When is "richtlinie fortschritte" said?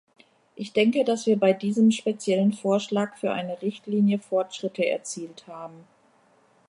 3.61-4.83